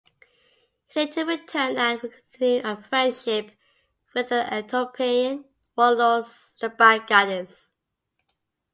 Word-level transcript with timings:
He 0.87 0.99
later 1.01 1.25
returned 1.25 1.77
and 1.77 1.99
continued 2.01 2.65
a 2.65 2.81
friendship 2.89 3.51
with 4.15 4.29
the 4.29 4.51
Ethiopian 4.51 5.45
warlord 5.77 6.23
Sabagadis. 6.25 7.67